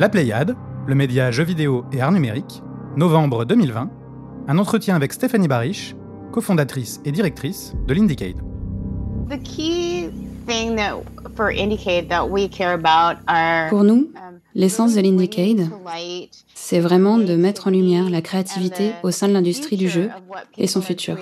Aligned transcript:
La 0.00 0.08
Pléiade, 0.08 0.56
le 0.86 0.94
média 0.94 1.30
jeux 1.30 1.44
vidéo 1.44 1.84
et 1.92 2.00
art 2.00 2.10
numérique, 2.10 2.62
novembre 2.96 3.44
2020, 3.44 3.90
un 4.48 4.56
entretien 4.56 4.96
avec 4.96 5.12
Stéphanie 5.12 5.46
Barish, 5.46 5.94
cofondatrice 6.32 7.02
et 7.04 7.12
directrice 7.12 7.74
de 7.86 7.92
l'Indicade. 7.92 8.40
Pour 13.70 13.84
nous, 13.84 14.12
l'essence 14.54 14.94
de 14.94 15.00
l'Indicade, 15.00 15.68
c'est 16.54 16.80
vraiment 16.80 17.18
de 17.18 17.34
mettre 17.34 17.68
en 17.68 17.70
lumière 17.70 18.10
la 18.10 18.20
créativité 18.20 18.92
au 19.02 19.10
sein 19.10 19.28
de 19.28 19.32
l'industrie 19.32 19.76
du 19.76 19.88
jeu 19.88 20.10
et 20.58 20.66
son 20.66 20.82
futur. 20.82 21.16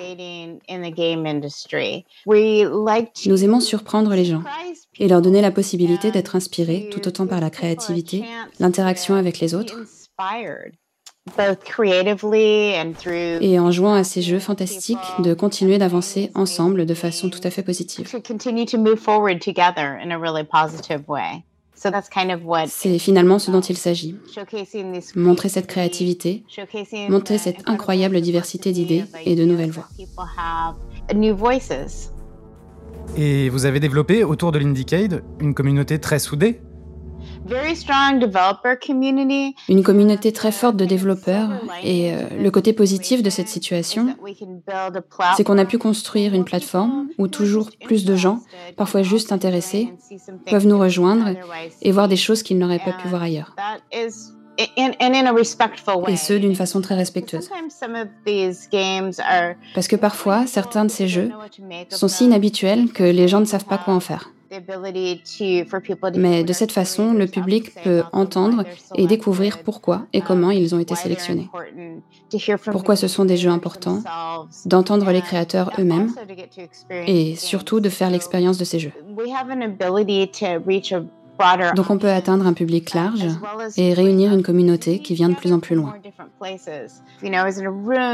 Nous 3.26 3.44
aimons 3.44 3.60
surprendre 3.60 4.14
les 4.14 4.24
gens 4.24 4.42
et 4.98 5.08
leur 5.08 5.22
donner 5.22 5.40
la 5.40 5.50
possibilité 5.52 6.10
d'être 6.10 6.34
inspirés 6.36 6.88
tout 6.90 7.06
autant 7.06 7.26
par 7.26 7.40
la 7.40 7.50
créativité, 7.50 8.24
l'interaction 8.58 9.14
avec 9.14 9.38
les 9.38 9.54
autres, 9.54 9.76
et 13.40 13.58
en 13.58 13.70
jouant 13.70 13.94
à 13.94 14.04
ces 14.04 14.22
jeux 14.22 14.38
fantastiques, 14.38 14.98
de 15.18 15.34
continuer 15.34 15.78
d'avancer 15.78 16.30
ensemble 16.34 16.86
de 16.86 16.94
façon 16.94 17.30
tout 17.30 17.40
à 17.44 17.50
fait 17.50 17.62
positive. 17.62 18.08
C'est 22.66 22.98
finalement 22.98 23.38
ce 23.38 23.50
dont 23.50 23.60
il 23.60 23.76
s'agit. 23.76 24.16
Montrer 25.14 25.48
cette 25.48 25.66
créativité, 25.66 26.44
montrer 27.08 27.38
cette 27.38 27.68
incroyable 27.68 28.20
diversité 28.20 28.72
d'idées 28.72 29.04
et 29.24 29.36
de 29.36 29.44
nouvelles 29.44 29.70
voix. 29.70 29.88
Et 33.16 33.48
vous 33.48 33.64
avez 33.64 33.80
développé 33.80 34.24
autour 34.24 34.52
de 34.52 34.58
l'Indicade 34.58 35.24
une 35.40 35.54
communauté 35.54 35.98
très 35.98 36.18
soudée 36.18 36.60
une 39.68 39.82
communauté 39.82 40.32
très 40.32 40.52
forte 40.52 40.76
de 40.76 40.84
développeurs 40.84 41.50
et 41.82 42.12
euh, 42.12 42.16
le 42.38 42.50
côté 42.50 42.72
positif 42.72 43.22
de 43.22 43.30
cette 43.30 43.48
situation, 43.48 44.14
c'est 45.36 45.44
qu'on 45.44 45.58
a 45.58 45.64
pu 45.64 45.78
construire 45.78 46.34
une 46.34 46.44
plateforme 46.44 47.08
où 47.18 47.28
toujours 47.28 47.70
plus 47.84 48.04
de 48.04 48.16
gens, 48.16 48.40
parfois 48.76 49.02
juste 49.02 49.32
intéressés, 49.32 49.92
peuvent 50.46 50.66
nous 50.66 50.78
rejoindre 50.78 51.30
et 51.82 51.92
voir 51.92 52.08
des 52.08 52.16
choses 52.16 52.42
qu'ils 52.42 52.58
n'auraient 52.58 52.78
pas 52.78 52.92
pu 52.92 53.08
voir 53.08 53.22
ailleurs. 53.22 53.54
Et 56.08 56.16
ce, 56.16 56.32
d'une 56.32 56.56
façon 56.56 56.80
très 56.80 56.96
respectueuse. 56.96 57.48
Parce 59.74 59.88
que 59.88 59.96
parfois, 59.96 60.46
certains 60.46 60.84
de 60.84 60.90
ces 60.90 61.06
jeux 61.06 61.30
sont 61.90 62.08
si 62.08 62.24
inhabituels 62.24 62.92
que 62.92 63.04
les 63.04 63.28
gens 63.28 63.40
ne 63.40 63.44
savent 63.44 63.66
pas 63.66 63.78
quoi 63.78 63.94
en 63.94 64.00
faire. 64.00 64.32
Mais 66.16 66.44
de 66.44 66.52
cette 66.52 66.72
façon, 66.72 67.12
le 67.12 67.26
public 67.26 67.74
peut 67.82 68.02
entendre 68.12 68.64
et 68.94 69.06
découvrir 69.06 69.62
pourquoi 69.62 70.06
et 70.12 70.20
comment 70.20 70.50
ils 70.50 70.74
ont 70.74 70.78
été 70.78 70.94
sélectionnés. 70.94 71.48
Pourquoi 72.70 72.96
ce 72.96 73.08
sont 73.08 73.24
des 73.24 73.36
jeux 73.36 73.50
importants, 73.50 74.02
d'entendre 74.66 75.10
les 75.10 75.22
créateurs 75.22 75.70
eux-mêmes 75.78 76.12
et 76.90 77.36
surtout 77.36 77.80
de 77.80 77.88
faire 77.88 78.10
l'expérience 78.10 78.58
de 78.58 78.64
ces 78.64 78.78
jeux. 78.78 78.92
Donc 81.76 81.90
on 81.90 81.98
peut 81.98 82.10
atteindre 82.10 82.46
un 82.46 82.52
public 82.52 82.94
large 82.94 83.26
et 83.76 83.94
réunir 83.94 84.32
une 84.32 84.42
communauté 84.42 84.98
qui 84.98 85.14
vient 85.14 85.28
de 85.28 85.34
plus 85.34 85.52
en 85.52 85.60
plus 85.60 85.76
loin. 85.76 85.94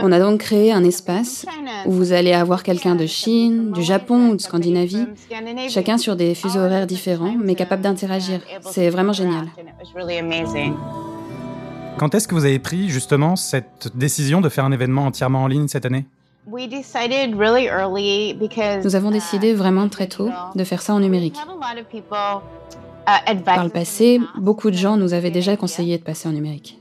On 0.03 0.13
a 0.13 0.19
donc 0.19 0.41
créé 0.41 0.73
un 0.73 0.85
espace 0.85 1.47
où 1.87 1.93
vous 1.93 2.13
allez 2.13 2.33
avoir 2.33 2.63
quelqu'un 2.63 2.95
de 2.95 3.07
Chine, 3.07 3.73
du 3.73 3.83
Japon 3.83 4.31
ou 4.31 4.37
de 4.37 4.41
Scandinavie, 4.41 5.07
chacun 5.69 5.99
sur 5.99 6.17
des 6.17 6.35
fuseaux 6.35 6.61
horaires 6.61 6.87
différents, 6.87 7.35
mais 7.39 7.55
capable 7.55 7.83
d'interagir. 7.83 8.41
C'est 8.63 8.91
vraiment 8.91 9.13
génial. 9.13 9.47
Quand 11.97 12.15
est-ce 12.15 12.27
que 12.27 12.35
vous 12.35 12.45
avez 12.45 12.59
pris 12.59 12.89
justement 12.89 13.37
cette 13.37 13.97
décision 13.97 14.41
de 14.41 14.49
faire 14.49 14.65
un 14.65 14.73
événement 14.73 15.07
entièrement 15.07 15.45
en 15.45 15.47
ligne 15.47 15.69
cette 15.69 15.87
année? 15.87 16.07
Nous 18.85 18.97
avons 18.97 19.11
décidé 19.11 19.55
vraiment 19.55 19.89
très 19.89 20.09
tôt 20.09 20.29
de 20.55 20.65
faire 20.65 20.83
ça 20.83 20.93
en 20.93 21.01
numérique. 21.01 21.37
Par 23.45 23.65
le 23.65 23.71
passé, 23.71 24.21
beaucoup 24.39 24.71
de 24.71 24.77
gens 24.77 24.97
nous 24.97 25.13
avaient 25.15 25.31
déjà 25.31 25.57
conseillé 25.57 25.99
de 25.99 26.03
passer 26.03 26.29
en 26.29 26.33
numérique. 26.33 26.79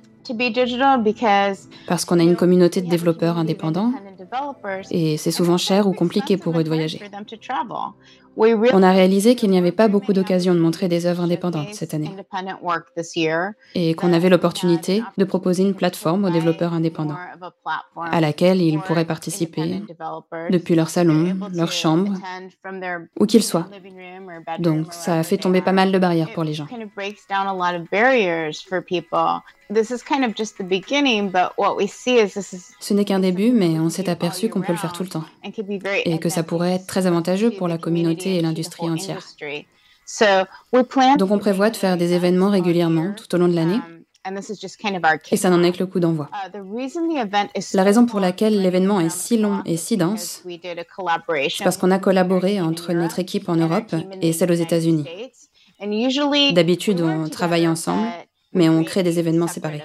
Parce 1.88 2.06
qu'on 2.06 2.20
a 2.20 2.24
une 2.24 2.36
communauté 2.36 2.82
de 2.82 2.90
développeurs 2.90 3.38
indépendants 3.38 3.92
et 4.90 5.18
c'est 5.18 5.32
souvent 5.32 5.58
cher 5.58 5.88
ou 5.88 5.94
compliqué 5.94 6.38
pour 6.38 6.58
eux 6.58 6.64
de 6.64 6.70
voyager. 6.70 7.02
On 8.36 8.84
a 8.84 8.92
réalisé 8.92 9.36
qu'il 9.36 9.50
n'y 9.52 9.58
avait 9.58 9.72
pas 9.72 9.88
beaucoup 9.88 10.14
d'occasions 10.14 10.54
de 10.54 10.60
montrer 10.60 10.88
des 10.88 11.06
œuvres 11.06 11.24
indépendantes 11.24 11.74
cette 11.74 11.94
année. 11.94 12.12
Et 13.76 13.94
qu'on 13.94 14.14
avait 14.14 14.30
l'opportunité 14.30 15.04
de 15.18 15.26
proposer 15.26 15.64
une 15.64 15.76
plateforme 15.76 16.26
aux 16.26 16.30
développeurs 16.30 16.74
indépendants 16.74 17.18
à 17.96 18.22
laquelle 18.22 18.62
ils 18.62 18.80
pourraient 18.80 19.06
participer 19.06 19.82
depuis 20.50 20.76
leur 20.76 20.90
salon, 20.90 21.38
leur 21.54 21.72
chambre, 21.72 22.14
où 23.20 23.26
qu'ils 23.26 23.44
soient. 23.44 23.68
Donc 24.60 24.94
ça 24.94 25.20
a 25.20 25.24
fait 25.24 25.38
tomber 25.38 25.62
pas 25.62 25.72
mal 25.72 25.92
de 25.92 26.00
barrières 26.00 26.34
pour 26.34 26.44
les 26.44 26.54
gens. 26.54 26.68
Ce 32.80 32.94
n'est 32.94 33.06
qu'un 33.06 33.20
début, 33.20 33.52
mais 33.52 33.80
on 33.80 33.90
s'est 33.90 34.10
aperçu 34.10 34.50
qu'on 34.50 34.62
peut 34.62 34.74
le 34.74 34.78
faire 34.78 34.94
tout 34.94 35.04
le 35.04 35.10
temps. 35.10 35.24
et 36.06 36.20
que 36.20 36.30
ça 36.30 36.44
pourrait 36.44 36.74
être 36.74 36.88
très 36.88 37.08
avantageux 37.08 37.52
pour 37.52 37.68
la 37.68 37.78
communauté 37.78 38.23
et 38.30 38.42
l'industrie 38.42 38.90
entière. 38.90 39.26
Donc 41.18 41.32
on 41.32 41.40
prévoit 41.40 41.70
de 41.70 41.78
faire 41.78 41.98
des 41.98 42.14
événements 42.14 42.50
régulièrement 42.50 43.14
tout 43.14 43.34
au 43.34 43.38
long 43.38 43.48
de 43.48 43.56
l'année. 43.56 43.80
Et 45.32 45.38
ça 45.38 45.50
n'en 45.50 45.64
est 45.64 45.74
que 45.74 45.80
le 45.80 45.86
coup 45.86 46.00
d'envoi. 46.00 46.30
La 47.74 47.84
raison 47.84 48.06
pour 48.06 48.20
laquelle 48.22 48.62
l'événement 48.62 49.02
est 49.02 49.10
si 49.10 49.38
long 49.38 49.62
et 49.66 49.76
si 49.76 49.98
dense, 49.98 50.44
c'est 50.46 51.64
parce 51.64 51.78
qu'on 51.78 51.92
a 51.92 52.00
collaboré 52.00 52.62
entre 52.62 52.94
notre 52.94 53.20
équipe 53.20 53.50
en 53.50 53.56
Europe 53.58 53.94
et 54.22 54.32
celle 54.32 54.52
aux 54.52 54.56
États-Unis. 54.56 55.06
D'habitude, 56.54 57.02
on 57.02 57.28
travaille 57.28 57.68
ensemble, 57.68 58.08
mais 58.54 58.70
on 58.70 58.84
crée 58.86 59.04
des 59.04 59.20
événements 59.20 59.48
séparés. 59.48 59.84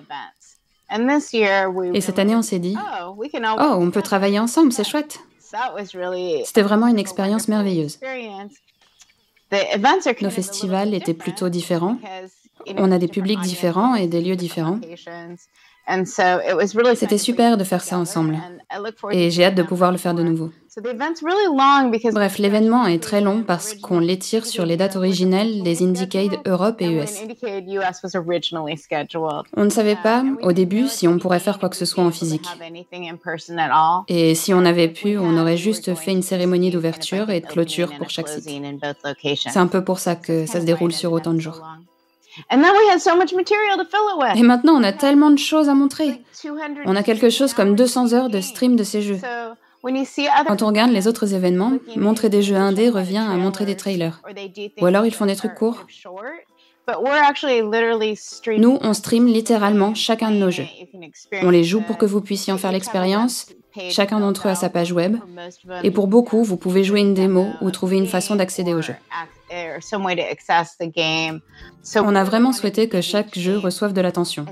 Et 1.92 2.00
cette 2.00 2.18
année, 2.18 2.36
on 2.36 2.42
s'est 2.42 2.60
dit, 2.60 2.76
oh, 2.78 3.74
on 3.74 3.90
peut 3.90 4.02
travailler 4.02 4.38
ensemble, 4.38 4.72
c'est 4.72 4.84
chouette. 4.84 5.18
C'était 6.44 6.62
vraiment 6.62 6.86
une 6.86 6.98
expérience 6.98 7.48
merveilleuse. 7.48 7.98
Nos 10.20 10.30
festivals 10.30 10.94
étaient 10.94 11.14
plutôt 11.14 11.48
différents. 11.48 11.98
On 12.76 12.92
a 12.92 12.98
des 12.98 13.08
publics 13.08 13.40
différents 13.40 13.94
et 13.94 14.06
des 14.06 14.20
lieux 14.20 14.36
différents. 14.36 14.80
C'était 16.94 17.18
super 17.18 17.56
de 17.56 17.64
faire 17.64 17.82
ça 17.82 17.98
ensemble. 17.98 18.38
Et 19.10 19.30
j'ai 19.30 19.44
hâte 19.44 19.54
de 19.54 19.62
pouvoir 19.62 19.90
le 19.90 19.98
faire 19.98 20.14
de 20.14 20.22
nouveau. 20.22 20.50
Bref, 22.12 22.38
l'événement 22.38 22.86
est 22.86 23.02
très 23.02 23.20
long 23.20 23.42
parce 23.42 23.74
qu'on 23.74 23.98
l'étire 23.98 24.44
sur 24.44 24.66
les 24.66 24.76
dates 24.76 24.96
originelles 24.96 25.62
des 25.62 25.82
Indiecade 25.82 26.36
Europe 26.46 26.76
et 26.80 26.90
US. 26.90 27.22
On 29.56 29.64
ne 29.64 29.70
savait 29.70 29.96
pas 29.96 30.24
au 30.42 30.52
début 30.52 30.88
si 30.88 31.08
on 31.08 31.18
pourrait 31.18 31.40
faire 31.40 31.58
quoi 31.58 31.68
que 31.68 31.76
ce 31.76 31.86
soit 31.86 32.04
en 32.04 32.10
physique. 32.10 32.46
Et 34.08 34.34
si 34.34 34.52
on 34.54 34.64
avait 34.64 34.88
pu, 34.88 35.16
on 35.18 35.36
aurait 35.38 35.56
juste 35.56 35.94
fait 35.94 36.12
une 36.12 36.22
cérémonie 36.22 36.70
d'ouverture 36.70 37.30
et 37.30 37.40
de 37.40 37.46
clôture 37.46 37.96
pour 37.96 38.10
chaque 38.10 38.28
site. 38.28 38.48
C'est 39.36 39.58
un 39.58 39.66
peu 39.66 39.82
pour 39.82 39.98
ça 39.98 40.16
que 40.16 40.46
ça 40.46 40.60
se 40.60 40.66
déroule 40.66 40.92
sur 40.92 41.12
autant 41.12 41.32
de 41.32 41.40
jours. 41.40 41.62
Et 44.36 44.42
maintenant, 44.42 44.74
on 44.74 44.82
a 44.82 44.92
tellement 44.92 45.30
de 45.30 45.38
choses 45.38 45.68
à 45.68 45.74
montrer. 45.74 46.22
On 46.86 46.96
a 46.96 47.02
quelque 47.02 47.30
chose 47.30 47.54
comme 47.54 47.74
200 47.74 48.12
heures 48.12 48.30
de 48.30 48.40
stream 48.40 48.76
de 48.76 48.84
ces 48.84 49.02
jeux. 49.02 49.18
Quand 50.46 50.62
on 50.62 50.66
regarde 50.66 50.90
les 50.90 51.06
autres 51.06 51.34
événements, 51.34 51.72
montrer 51.96 52.28
des 52.28 52.42
jeux 52.42 52.56
indés 52.56 52.90
revient 52.90 53.18
à 53.18 53.36
montrer 53.36 53.64
des 53.64 53.76
trailers. 53.76 54.20
Ou 54.80 54.86
alors 54.86 55.06
ils 55.06 55.14
font 55.14 55.26
des 55.26 55.36
trucs 55.36 55.54
courts. 55.54 55.86
Nous, 58.56 58.78
on 58.80 58.94
stream 58.94 59.26
littéralement 59.26 59.94
chacun 59.94 60.30
de 60.30 60.36
nos 60.36 60.50
jeux. 60.50 60.66
On 61.42 61.50
les 61.50 61.64
joue 61.64 61.80
pour 61.82 61.98
que 61.98 62.06
vous 62.06 62.20
puissiez 62.20 62.52
en 62.52 62.58
faire 62.58 62.72
l'expérience. 62.72 63.46
Chacun 63.90 64.20
d'entre 64.20 64.48
eux 64.48 64.50
a 64.50 64.54
sa 64.54 64.68
page 64.68 64.92
web. 64.92 65.16
Et 65.82 65.90
pour 65.90 66.06
beaucoup, 66.06 66.42
vous 66.42 66.56
pouvez 66.56 66.84
jouer 66.84 67.00
une 67.00 67.14
démo 67.14 67.48
ou 67.60 67.70
trouver 67.70 67.98
une 67.98 68.06
façon 68.06 68.36
d'accéder 68.36 68.74
au 68.74 68.82
jeu. 68.82 68.94
On 71.96 72.14
a 72.14 72.24
vraiment 72.24 72.52
souhaité 72.52 72.88
que 72.88 73.00
chaque 73.00 73.38
jeu 73.38 73.58
reçoive 73.58 73.92
de 73.92 74.00
l'attention. 74.00 74.46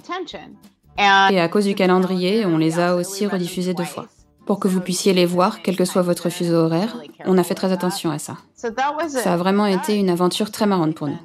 Et 0.99 1.41
à 1.41 1.49
cause 1.49 1.65
du 1.65 1.75
calendrier, 1.75 2.47
on 2.47 2.59
les 2.59 2.79
a 2.79 2.95
aussi 2.95 3.27
rediffusés 3.27 3.75
deux 3.75 3.85
fois 3.85 4.07
pour 4.47 4.61
que 4.61 4.69
vous 4.69 4.81
puissiez 4.81 5.13
les 5.13 5.27
voir, 5.27 5.61
quel 5.61 5.77
que 5.77 5.85
soit 5.85 6.03
votre 6.03 6.31
fuseau 6.31 6.55
horaire. 6.55 6.97
On 7.25 7.37
a 7.37 7.43
fait 7.43 7.57
très 7.57 7.73
attention 7.73 8.13
à 8.13 8.19
ça. 8.21 8.37
Ça 8.55 9.33
a 9.33 9.37
vraiment 9.37 9.67
été 9.67 9.97
une 9.97 10.09
aventure 10.09 10.53
très 10.53 10.67
marrante 10.67 10.95
pour 10.95 11.09
nous. 11.09 11.19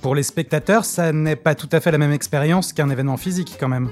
Pour 0.00 0.14
les 0.14 0.22
spectateurs, 0.22 0.84
ça 0.84 1.12
n'est 1.12 1.36
pas 1.36 1.54
tout 1.54 1.68
à 1.72 1.80
fait 1.80 1.90
la 1.90 1.98
même 1.98 2.12
expérience 2.12 2.72
qu'un 2.72 2.90
événement 2.90 3.16
physique 3.16 3.56
quand 3.58 3.68
même. 3.68 3.90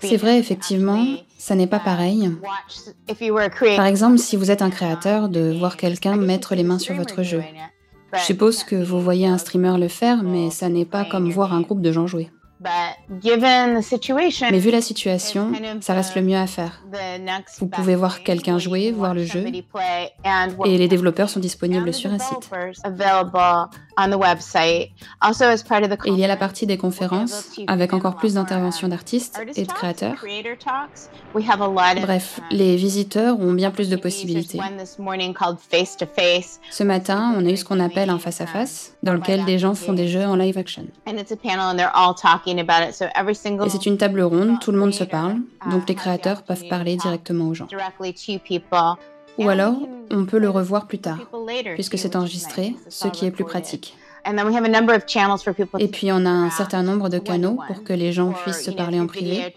C'est 0.00 0.16
vrai, 0.16 0.38
effectivement, 0.38 1.04
ça 1.38 1.54
n'est 1.54 1.66
pas 1.66 1.80
pareil. 1.80 2.30
Par 3.76 3.86
exemple, 3.86 4.18
si 4.18 4.36
vous 4.36 4.50
êtes 4.50 4.62
un 4.62 4.70
créateur, 4.70 5.28
de 5.28 5.54
voir 5.58 5.76
quelqu'un 5.76 6.16
mettre 6.16 6.54
les 6.54 6.62
mains 6.62 6.78
sur 6.78 6.94
votre 6.94 7.22
jeu. 7.22 7.42
Je 8.14 8.20
suppose 8.20 8.64
que 8.64 8.76
vous 8.76 9.00
voyez 9.00 9.26
un 9.26 9.38
streamer 9.38 9.76
le 9.78 9.88
faire, 9.88 10.22
mais 10.22 10.50
ça 10.50 10.68
n'est 10.68 10.84
pas 10.84 11.04
comme 11.04 11.30
voir 11.30 11.52
un 11.52 11.60
groupe 11.60 11.82
de 11.82 11.92
gens 11.92 12.06
jouer. 12.06 12.30
Mais 14.50 14.58
vu 14.58 14.70
la 14.70 14.80
situation, 14.80 15.52
ça 15.80 15.94
reste 15.94 16.14
le 16.14 16.22
mieux 16.22 16.36
à 16.36 16.46
faire. 16.46 16.82
Vous 17.58 17.66
pouvez 17.66 17.94
voir 17.94 18.22
quelqu'un 18.22 18.58
jouer, 18.58 18.90
voir 18.92 19.14
le 19.14 19.24
jeu, 19.24 19.44
et 20.64 20.78
les 20.78 20.88
développeurs 20.88 21.28
sont 21.28 21.40
disponibles 21.40 21.92
sur 21.92 22.12
un 22.12 22.18
site. 22.18 22.50
Et 26.04 26.10
il 26.10 26.18
y 26.18 26.24
a 26.24 26.28
la 26.28 26.36
partie 26.36 26.66
des 26.66 26.76
conférences, 26.76 27.58
avec 27.66 27.92
encore 27.92 28.16
plus 28.16 28.34
d'interventions 28.34 28.88
d'artistes 28.88 29.40
et 29.56 29.64
de 29.64 29.72
créateurs. 29.72 30.16
Bref, 31.34 32.40
les 32.50 32.76
visiteurs 32.76 33.38
ont 33.40 33.52
bien 33.52 33.70
plus 33.70 33.88
de 33.88 33.96
possibilités. 33.96 34.60
Ce 36.70 36.82
matin, 36.82 37.34
on 37.36 37.44
a 37.44 37.50
eu 37.50 37.56
ce 37.56 37.64
qu'on 37.64 37.80
appelle 37.80 38.10
un 38.10 38.18
face-à-face, 38.18 38.96
dans 39.02 39.14
lequel 39.14 39.44
des 39.44 39.58
gens 39.58 39.74
font 39.74 39.92
des 39.92 40.08
jeux 40.08 40.24
en 40.24 40.36
live 40.36 40.58
action. 40.58 40.86
Et 42.56 43.70
c'est 43.70 43.86
une 43.86 43.98
table 43.98 44.20
ronde, 44.22 44.58
tout 44.60 44.72
le 44.72 44.78
monde 44.78 44.94
se 44.94 45.04
parle, 45.04 45.36
donc 45.70 45.88
les 45.88 45.94
créateurs 45.94 46.42
peuvent 46.42 46.66
parler 46.68 46.96
directement 46.96 47.48
aux 47.48 47.54
gens. 47.54 47.68
Ou 49.38 49.48
alors, 49.48 49.74
on 50.10 50.26
peut 50.26 50.38
le 50.38 50.48
revoir 50.48 50.86
plus 50.86 50.98
tard, 50.98 51.18
puisque 51.74 51.98
c'est 51.98 52.14
enregistré, 52.16 52.76
ce 52.88 53.08
qui 53.08 53.26
est 53.26 53.30
plus 53.30 53.44
pratique. 53.44 53.96
Et 55.78 55.88
puis 55.88 56.12
on 56.12 56.24
a 56.24 56.30
un 56.30 56.50
certain 56.50 56.82
nombre 56.82 57.08
de 57.10 57.18
canaux 57.18 57.58
pour 57.66 57.84
que 57.84 57.92
les 57.92 58.12
gens 58.12 58.32
puissent 58.32 58.64
se 58.64 58.70
parler 58.70 58.98
en 58.98 59.06
privé. 59.06 59.52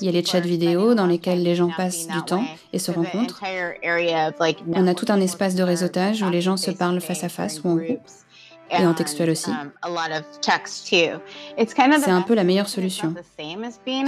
Il 0.00 0.06
y 0.06 0.08
a 0.08 0.12
les 0.12 0.24
chats 0.24 0.40
vidéo 0.40 0.94
dans 0.94 1.06
lesquels 1.06 1.42
les 1.42 1.54
gens 1.54 1.70
passent 1.74 2.06
du 2.06 2.22
temps 2.22 2.44
et 2.72 2.78
se 2.78 2.90
rencontrent. 2.90 3.40
On 4.74 4.86
a 4.86 4.94
tout 4.94 5.06
un 5.08 5.20
espace 5.20 5.54
de 5.54 5.62
réseautage 5.62 6.22
où 6.22 6.28
les 6.28 6.42
gens 6.42 6.56
se 6.56 6.70
parlent 6.70 7.00
face 7.00 7.24
à 7.24 7.28
face 7.28 7.62
ou 7.64 7.68
en 7.68 7.76
groupe 7.76 8.00
et 8.70 8.86
en 8.86 8.94
textuel 8.94 9.30
aussi. 9.30 9.50
Um, 9.50 9.70
C'est 12.00 12.10
un 12.10 12.22
peu 12.22 12.34
la 12.34 12.44
meilleure 12.44 12.68
solution. 12.68 13.14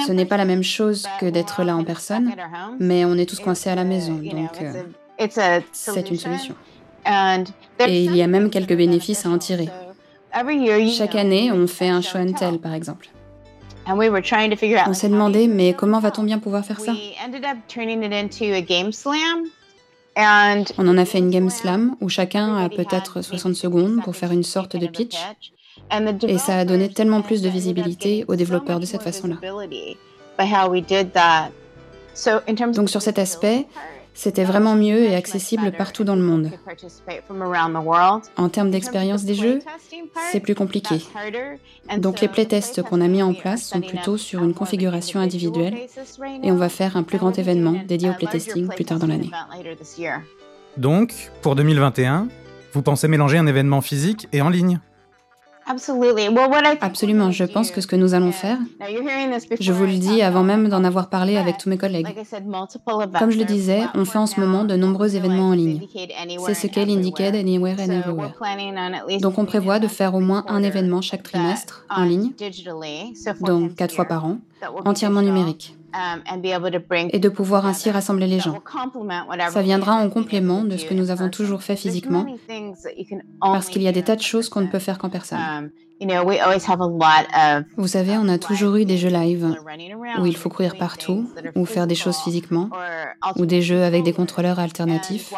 Ce 0.06 0.12
n'est 0.12 0.25
pas 0.26 0.37
la 0.37 0.44
même 0.44 0.62
chose 0.62 1.06
que 1.20 1.26
d'être 1.26 1.64
là 1.64 1.76
en 1.76 1.85
personne, 1.85 2.32
mais 2.79 3.05
on 3.05 3.14
est 3.14 3.26
tous 3.29 3.41
coincés 3.41 3.70
à 3.70 3.75
la 3.75 3.85
maison, 3.85 4.14
donc 4.14 4.62
euh, 4.62 4.82
c'est 5.73 6.11
une 6.11 6.17
solution. 6.17 6.55
Et 7.87 8.05
il 8.05 8.17
y 8.17 8.23
a 8.23 8.26
même 8.26 8.50
quelques 8.50 8.76
bénéfices 8.76 9.26
à 9.26 9.31
en 9.31 9.38
tirer. 9.38 9.69
Chaque 10.91 11.15
année, 11.17 11.50
on 11.53 11.67
fait 11.67 11.88
un 11.88 12.00
show 12.00 12.19
and 12.19 12.32
tell, 12.32 12.58
par 12.58 12.75
exemple. 12.75 13.08
On 14.87 14.94
s'est 14.94 15.08
demandé, 15.08 15.49
mais 15.49 15.75
comment 15.75 15.99
va-t-on 15.99 16.23
bien 16.23 16.38
pouvoir 16.38 16.65
faire 16.65 16.79
ça? 16.81 16.93
On 20.17 20.88
en 20.88 20.99
a 20.99 21.05
fait 21.05 21.19
une 21.19 21.31
game 21.31 21.50
slam 21.50 21.97
où 22.00 22.09
chacun 22.09 22.56
a 22.56 22.69
peut-être 22.69 23.23
60 23.23 23.55
secondes 23.55 24.03
pour 24.03 24.17
faire 24.17 24.32
une 24.32 24.43
sorte 24.43 24.76
de 24.76 24.87
pitch. 24.87 25.17
Et 26.26 26.38
ça 26.38 26.59
a 26.59 26.64
donné 26.64 26.88
tellement 26.88 27.23
plus 27.23 27.43
de 27.43 27.49
visibilité 27.49 28.25
aux 28.29 28.37
développeurs 28.37 28.81
de 28.81 28.87
cette 28.87 29.03
façon-là. 29.03 29.37
Donc 32.73 32.91
sur 32.91 33.03
cet 33.03 33.19
aspect, 33.19 33.67
c'était 34.14 34.44
vraiment 34.44 34.75
mieux 34.75 35.05
et 35.05 35.14
accessible 35.14 35.73
partout 35.73 36.05
dans 36.05 36.17
le 36.17 36.23
monde. 36.23 36.50
En 38.37 38.49
termes 38.49 38.70
d'expérience 38.70 39.25
des 39.25 39.35
jeux, 39.35 39.61
c'est 40.31 40.41
plus 40.41 40.55
compliqué. 40.55 40.97
Donc 41.99 42.20
les 42.20 42.29
playtests 42.29 42.82
qu'on 42.82 43.00
a 43.00 43.09
mis 43.09 43.23
en 43.23 43.35
place 43.35 43.64
sont 43.64 43.81
plutôt 43.81 44.17
sur 44.17 44.44
une 44.44 44.55
configuration 44.55 45.20
individuelle 45.20 45.75
et 46.43 46.53
on 46.53 46.56
va 46.56 46.69
faire 46.69 46.97
un 46.97 47.03
plus 47.03 47.19
grand 47.19 47.38
événement 47.38 47.82
dédié 47.87 48.11
au 48.11 48.14
playtesting 48.14 48.69
plus 48.69 48.85
tard 48.85 48.99
dans 48.99 49.06
l'année. 49.06 49.31
Donc, 50.76 51.12
pour 51.43 51.55
2021, 51.55 52.29
vous 52.73 52.82
pensez 52.82 53.06
mélanger 53.06 53.37
un 53.37 53.47
événement 53.47 53.82
physique 53.82 54.29
et 54.32 54.41
en 54.41 54.49
ligne? 54.49 54.81
Absolument, 56.81 57.31
je 57.31 57.45
pense 57.45 57.71
que 57.71 57.81
ce 57.81 57.87
que 57.87 57.97
nous 57.97 58.15
allons 58.15 58.33
faire, 58.33 58.59
je 59.61 59.73
vous 59.73 59.85
le 59.85 59.97
dis 59.99 60.23
avant 60.23 60.43
même 60.43 60.69
d'en 60.69 60.85
avoir 60.85 61.09
parlé 61.09 61.37
avec 61.37 61.59
tous 61.59 61.69
mes 61.69 61.79
collègues. 61.79 62.07
Comme 63.19 63.31
je 63.31 63.39
le 63.39 63.45
disais, 63.45 63.83
on 63.95 64.05
fait 64.05 64.19
en 64.19 64.27
ce 64.27 64.41
moment 64.41 64.65
de 64.65 64.77
nombreux 64.77 65.17
événements 65.17 65.49
en 65.49 65.53
ligne. 65.53 65.81
C'est 66.47 66.55
ce 66.55 66.67
qu'est 66.67 66.85
l'Indicate 66.87 67.35
Anywhere 67.35 67.77
and 67.81 67.91
Everywhere. 67.91 68.33
Donc 69.21 69.39
on 69.39 69.45
prévoit 69.45 69.79
de 69.79 69.89
faire 69.89 70.15
au 70.15 70.21
moins 70.21 70.45
un 70.49 70.63
événement 70.63 71.01
chaque 71.01 71.23
trimestre 71.23 71.85
en 71.91 72.05
ligne, 72.05 72.33
donc 73.41 73.75
quatre 73.75 73.95
fois 73.95 74.05
par 74.07 74.25
an, 74.25 74.39
entièrement 74.85 75.23
numérique. 75.23 75.77
Um, 75.94 76.23
et 77.12 77.19
de 77.19 77.29
pouvoir 77.29 77.67
ainsi 77.67 77.91
rassembler 77.91 78.27
les 78.27 78.41
gens. 78.41 78.59
Ça 79.50 79.62
viendra 79.62 79.94
en 79.94 80.09
complément 80.09 80.65
de 80.65 80.77
ce 80.79 80.87
que 80.87 80.94
nous 80.94 81.11
avons 81.11 81.29
toujours 81.29 81.62
fait 81.62 81.77
physiquement, 81.77 82.27
parce 83.41 83.69
qu'il 83.69 83.83
y 83.83 83.89
a 83.89 83.93
des 83.93 84.03
tas 84.03 84.17
de 84.17 84.23
choses 84.23 84.49
qu'on 84.49 84.62
ne 84.62 84.69
peut 84.69 84.79
faire 84.79 84.99
qu'en 84.99 85.11
personne. 85.11 85.39
Um, 85.39 85.71
Vous 87.77 87.87
savez, 87.87 88.17
on 88.17 88.29
a 88.29 88.39
toujours 88.39 88.77
eu 88.77 88.85
des 88.85 88.97
jeux 88.97 89.11
live 89.11 89.55
où 90.19 90.27
il 90.27 90.37
faut 90.37 90.49
courir 90.49 90.77
partout, 90.77 91.29
ou 91.55 91.65
faire 91.65 91.87
des 91.87 91.94
choses 91.94 92.17
physiquement, 92.17 92.71
ou 93.37 93.47
des 93.47 93.61
jeux 93.62 93.83
avec 93.83 94.03
des 94.03 94.12
contrôleurs 94.12 94.59
alternatifs. 94.59 95.33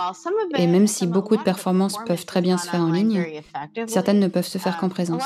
Et 0.56 0.66
même 0.66 0.86
si 0.86 1.06
beaucoup 1.06 1.36
de 1.36 1.42
performances 1.42 1.96
peuvent 2.06 2.24
très 2.24 2.40
bien 2.40 2.58
se 2.58 2.68
faire 2.68 2.80
en 2.80 2.92
ligne, 2.92 3.42
certaines 3.86 4.20
ne 4.20 4.28
peuvent 4.28 4.46
se 4.46 4.58
faire 4.58 4.78
qu'en 4.78 4.86
um, 4.86 4.92
présence. 4.92 5.22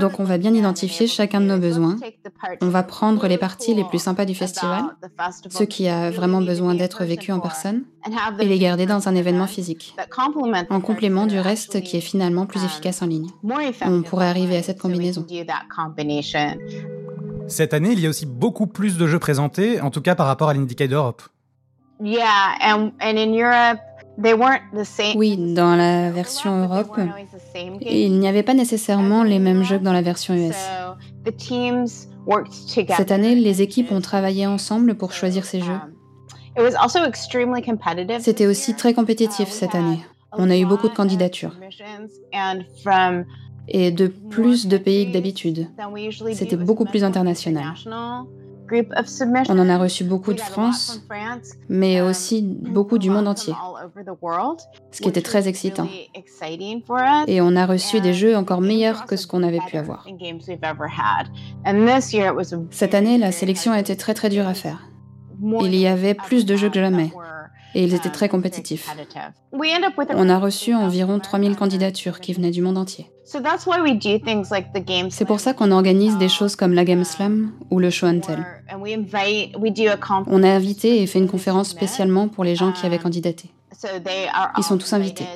Donc 0.00 0.20
on 0.20 0.24
va 0.24 0.38
bien 0.38 0.54
identifier 0.54 1.06
chacun 1.06 1.40
de 1.40 1.46
nos 1.46 1.58
besoins. 1.58 1.96
On 2.60 2.68
va 2.68 2.82
prendre 2.82 3.26
les 3.26 3.38
parties 3.38 3.74
les 3.74 3.84
plus 3.84 3.98
sympas 3.98 4.24
du 4.24 4.34
festival, 4.34 4.84
ce 5.48 5.64
qui 5.64 5.88
a 5.88 6.10
vraiment 6.10 6.40
besoin 6.40 6.74
d'être 6.74 7.04
vécu 7.04 7.32
en 7.32 7.40
personne, 7.40 7.82
et 8.38 8.44
les 8.44 8.58
garder 8.58 8.86
dans 8.86 9.08
un 9.08 9.14
événement 9.14 9.46
physique, 9.46 9.94
en 10.70 10.80
complément 10.80 11.26
du 11.26 11.38
reste 11.38 11.82
qui 11.82 11.96
est 11.96 12.02
finalement 12.02 12.46
plus 12.46 12.64
efficace 12.64 13.02
en 13.02 13.06
ligne. 13.06 13.28
On 13.84 14.02
pourrait 14.02 14.28
arriver 14.28 14.56
à 14.56 14.62
cette 14.62 14.80
combinaison. 14.80 15.26
Cette 17.48 17.72
année, 17.72 17.92
il 17.92 18.00
y 18.00 18.06
a 18.06 18.10
aussi 18.10 18.26
beaucoup 18.26 18.66
plus 18.66 18.98
de 18.98 19.06
jeux 19.06 19.18
présentés, 19.18 19.80
en 19.80 19.90
tout 19.90 20.02
cas 20.02 20.14
par 20.14 20.26
rapport 20.26 20.50
à 20.50 20.54
l'Indicator 20.54 20.88
d'Europe. 20.88 21.22
Oui, 25.14 25.36
dans 25.36 25.76
la 25.76 26.10
version 26.10 26.64
Europe, 26.64 26.98
il 27.82 28.18
n'y 28.18 28.26
avait 28.26 28.42
pas 28.42 28.54
nécessairement 28.54 29.22
les 29.22 29.38
mêmes 29.38 29.62
jeux 29.62 29.78
que 29.78 29.84
dans 29.84 29.92
la 29.92 30.02
version 30.02 30.34
US. 30.34 30.56
Cette 32.96 33.12
année, 33.12 33.34
les 33.36 33.62
équipes 33.62 33.92
ont 33.92 34.00
travaillé 34.00 34.46
ensemble 34.46 34.96
pour 34.96 35.12
choisir 35.12 35.44
ces 35.44 35.60
jeux. 35.60 35.78
Um, 36.56 36.66
C'était 38.18 38.46
aussi 38.46 38.74
très 38.74 38.92
compétitif 38.92 39.48
cette 39.48 39.74
année. 39.76 40.00
On 40.32 40.50
a 40.50 40.56
eu 40.56 40.66
beaucoup 40.66 40.88
de 40.88 40.94
candidatures. 40.94 41.56
Et 43.68 43.90
de 43.90 44.06
plus 44.06 44.66
de 44.66 44.78
pays 44.78 45.06
que 45.06 45.12
d'habitude. 45.12 45.68
C'était 46.34 46.56
beaucoup 46.56 46.86
plus 46.86 47.04
international. 47.04 47.74
On 49.48 49.58
en 49.58 49.68
a 49.68 49.78
reçu 49.78 50.04
beaucoup 50.04 50.32
de 50.32 50.40
France, 50.40 51.00
mais 51.68 52.00
um, 52.00 52.08
aussi 52.08 52.42
beaucoup 52.42 52.98
du 52.98 53.10
monde 53.10 53.28
entier, 53.28 53.54
ce 54.90 55.00
qui 55.00 55.08
était 55.08 55.22
très 55.22 55.48
excitant. 55.48 55.88
Et 57.26 57.40
on 57.40 57.56
a 57.56 57.66
reçu 57.66 58.00
des 58.00 58.12
jeux 58.12 58.36
encore 58.36 58.60
meilleurs 58.60 59.06
que 59.06 59.16
ce 59.16 59.26
qu'on 59.26 59.42
avait 59.42 59.60
pu 59.68 59.76
avoir. 59.76 60.06
Cette 62.70 62.94
année, 62.94 63.18
la 63.18 63.32
sélection 63.32 63.72
a 63.72 63.80
été 63.80 63.96
très 63.96 64.14
très 64.14 64.28
dure 64.28 64.46
à 64.46 64.54
faire. 64.54 64.88
Il 65.60 65.74
y 65.74 65.86
avait 65.86 66.14
plus 66.14 66.44
de 66.46 66.56
jeux 66.56 66.68
que 66.68 66.80
jamais 66.80 67.12
et 67.78 67.84
ils 67.84 67.94
étaient 67.94 68.10
très 68.10 68.28
compétitifs. 68.28 68.92
On 69.52 70.28
a 70.28 70.38
reçu 70.38 70.74
environ 70.74 71.20
3000 71.20 71.54
candidatures 71.54 72.18
qui 72.18 72.32
venaient 72.32 72.50
du 72.50 72.60
monde 72.60 72.76
entier. 72.76 73.08
C'est 73.24 73.40
pour 75.24 75.38
ça 75.38 75.54
qu'on 75.54 75.70
organise 75.70 76.18
des 76.18 76.28
choses 76.28 76.56
comme 76.56 76.72
la 76.72 76.84
Game 76.84 77.04
Slam 77.04 77.52
ou 77.70 77.78
le 77.78 77.90
Show 77.90 78.08
and 78.08 78.18
Tell. 78.20 78.44
On 80.26 80.42
a 80.42 80.50
invité 80.50 81.02
et 81.02 81.06
fait 81.06 81.20
une 81.20 81.28
conférence 81.28 81.68
spécialement 81.68 82.26
pour 82.26 82.42
les 82.42 82.56
gens 82.56 82.72
qui 82.72 82.84
avaient 82.84 82.98
candidaté. 82.98 83.52
Ils 84.56 84.64
sont 84.64 84.76
tous 84.76 84.92
invités. 84.92 85.26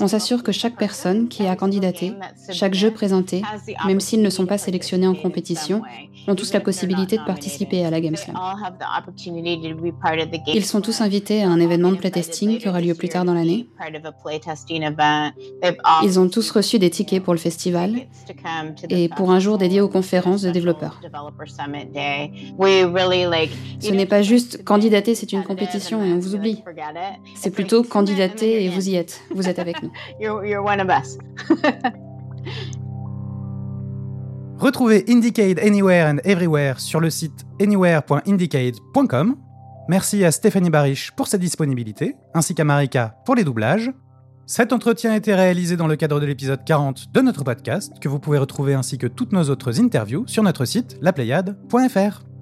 On 0.00 0.08
s'assure 0.08 0.42
que 0.42 0.52
chaque 0.52 0.76
personne 0.76 1.28
qui 1.28 1.46
a 1.46 1.56
candidaté, 1.56 2.12
chaque 2.52 2.74
jeu 2.74 2.90
présenté, 2.90 3.42
même 3.86 4.00
s'ils 4.00 4.20
ne 4.20 4.28
sont 4.28 4.44
pas 4.44 4.58
sélectionnés 4.58 5.06
en 5.06 5.14
compétition, 5.14 5.80
ont 6.28 6.34
tous 6.34 6.52
la 6.52 6.60
possibilité 6.60 7.16
de 7.16 7.24
participer 7.24 7.84
à 7.84 7.90
la 7.90 8.00
Game 8.00 8.16
Slam. 8.16 8.36
Ils 10.48 10.64
sont 10.64 10.80
tous 10.80 11.00
invités 11.00 11.42
à 11.44 11.48
un 11.48 11.60
événement 11.60 11.92
de 11.92 11.96
playtesting 11.96 12.58
qui 12.58 12.68
aura 12.68 12.80
lieu 12.80 12.94
plus 12.94 13.08
tard 13.08 13.24
dans 13.24 13.34
l'année. 13.34 13.68
Ils 16.02 16.20
ont 16.20 16.28
tous 16.28 16.50
reçu 16.50 16.78
des 16.78 16.90
tickets 16.90 17.22
pour 17.22 17.32
le 17.32 17.38
festival 17.38 17.94
et 18.90 19.08
pour 19.08 19.30
un 19.30 19.38
jour 19.38 19.56
dédié 19.56 19.80
aux 19.80 19.88
conférences 19.88 20.42
de 20.42 20.50
développeurs. 20.50 21.00
Ce 23.80 23.90
n'est 23.92 24.06
pas 24.06 24.22
juste 24.22 24.64
candidater, 24.64 25.14
c'est 25.14 25.32
une 25.32 25.44
compétition 25.44 26.04
et 26.04 26.12
on 26.12 26.18
vous 26.18 26.34
oublie. 26.34 26.62
C'est 27.34 27.50
plutôt 27.50 27.82
candidater 27.82 28.25
et 28.42 28.68
vous 28.68 28.88
y 28.88 28.96
êtes. 28.96 29.22
Vous 29.34 29.48
êtes 29.48 29.58
avec 29.58 29.82
nous. 29.82 29.90
Retrouvez 34.58 35.04
Indicate 35.08 35.58
Anywhere 35.58 36.08
and 36.08 36.18
Everywhere 36.24 36.80
sur 36.80 37.00
le 37.00 37.10
site 37.10 37.44
anywhere.indicate.com. 37.60 39.36
Merci 39.88 40.24
à 40.24 40.32
Stéphanie 40.32 40.70
Barish 40.70 41.12
pour 41.12 41.28
sa 41.28 41.38
disponibilité, 41.38 42.16
ainsi 42.34 42.54
qu'à 42.54 42.64
Marika 42.64 43.16
pour 43.26 43.34
les 43.34 43.44
doublages. 43.44 43.90
Cet 44.46 44.72
entretien 44.72 45.12
a 45.12 45.16
été 45.16 45.34
réalisé 45.34 45.76
dans 45.76 45.86
le 45.86 45.96
cadre 45.96 46.20
de 46.20 46.26
l'épisode 46.26 46.64
40 46.64 47.12
de 47.12 47.20
notre 47.20 47.44
podcast, 47.44 47.92
que 48.00 48.08
vous 48.08 48.18
pouvez 48.18 48.38
retrouver 48.38 48.74
ainsi 48.74 48.96
que 48.96 49.06
toutes 49.06 49.32
nos 49.32 49.50
autres 49.50 49.80
interviews 49.80 50.24
sur 50.26 50.42
notre 50.42 50.64
site 50.64 50.96
laplayade.fr. 51.02 52.35